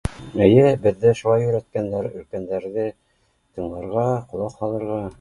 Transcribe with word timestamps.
Эйе 0.45 0.63
беҙҙе 0.85 1.11
шулай 1.19 1.45
өйрәткәндәр 1.49 2.09
өлкәндәрҙе 2.23 2.89
тыңларға, 2.99 4.11
ҡолаҡ 4.33 4.63
һалырға 4.65 5.03